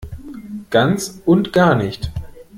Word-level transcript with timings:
Ganz 0.71 1.21
und 1.27 1.53
gar 1.53 1.75
nicht! 1.75 2.11